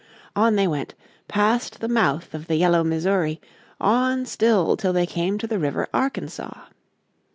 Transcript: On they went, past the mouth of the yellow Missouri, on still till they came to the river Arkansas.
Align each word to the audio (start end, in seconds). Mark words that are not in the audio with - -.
On 0.35 0.55
they 0.55 0.65
went, 0.65 0.95
past 1.27 1.79
the 1.79 1.87
mouth 1.87 2.33
of 2.33 2.47
the 2.47 2.55
yellow 2.55 2.83
Missouri, 2.83 3.39
on 3.79 4.25
still 4.25 4.75
till 4.75 4.93
they 4.93 5.05
came 5.05 5.37
to 5.37 5.45
the 5.45 5.59
river 5.59 5.87
Arkansas. 5.93 6.59